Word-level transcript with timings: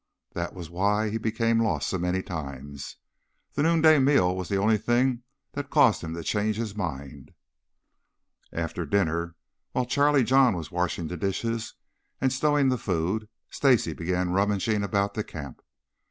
That 0.33 0.55
was 0.55 0.67
why 0.71 1.11
he 1.11 1.19
became 1.19 1.61
lost 1.61 1.87
so 1.87 1.99
many 1.99 2.23
times. 2.23 2.95
The 3.53 3.61
noonday 3.61 3.99
meal 3.99 4.35
was 4.35 4.49
the 4.49 4.57
only 4.57 4.79
thing 4.79 5.21
that 5.51 5.69
caused 5.69 6.01
him 6.03 6.15
to 6.15 6.23
change 6.23 6.55
his 6.55 6.73
mind. 6.75 7.35
After 8.51 8.83
dinner, 8.83 9.35
while 9.73 9.85
Charlie 9.85 10.23
John 10.23 10.55
was 10.55 10.71
washing 10.71 11.07
the 11.07 11.17
dishes 11.17 11.75
and 12.19 12.33
stowing 12.33 12.69
the 12.69 12.79
food, 12.79 13.29
Stacy 13.51 13.93
began 13.93 14.31
rummaging 14.31 14.81
about 14.83 15.13
the 15.13 15.23
camp. 15.23 15.61